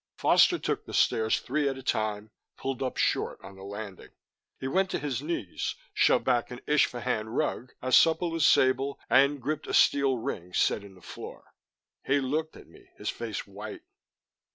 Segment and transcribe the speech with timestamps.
[0.17, 4.09] Foster took the stairs three at a time, pulled up short on the landing.
[4.59, 9.39] He went to his knees, shoved back an Isfahan rug as supple as sable, and
[9.39, 11.53] gripped a steel ring set in the floor.
[12.03, 13.83] He looked at me, his face white.